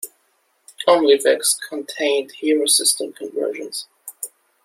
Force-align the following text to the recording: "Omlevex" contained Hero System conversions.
"Omlevex" 0.87 1.57
contained 1.69 2.31
Hero 2.39 2.65
System 2.65 3.13
conversions. 3.13 3.85